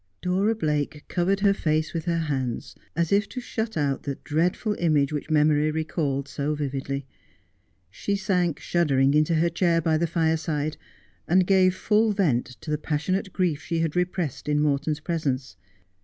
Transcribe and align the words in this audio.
Dora 0.23 0.55
Blake 0.55 1.03
covered 1.09 1.41
her 1.41 1.53
face 1.53 1.93
with 1.93 2.05
her 2.05 2.17
hands, 2.21 2.73
as 2.95 3.11
if 3.11 3.29
to 3.29 3.39
shut 3.39 3.77
out 3.77 4.01
that 4.01 4.23
dreadful 4.23 4.73
image 4.79 5.13
which 5.13 5.29
memory 5.29 5.69
recalled 5.69 6.27
so 6.27 6.55
vividly. 6.55 7.05
She 7.91 8.15
sank 8.15 8.59
shuddering 8.59 9.13
into 9.13 9.35
her 9.35 9.49
chair 9.51 9.79
by 9.79 9.99
the 9.99 10.07
fireside 10.07 10.75
and 11.27 11.45
gave 11.45 11.75
full 11.75 12.13
vent 12.13 12.47
to 12.61 12.71
the 12.71 12.79
passionate 12.79 13.31
grief 13.31 13.61
she 13.61 13.77
had 13.81 13.95
repressed 13.95 14.49
in 14.49 14.59
Morton's 14.59 15.01
presence. 15.01 15.55